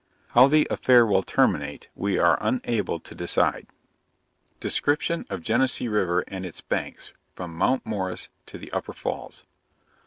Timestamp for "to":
3.01-3.13, 8.47-8.57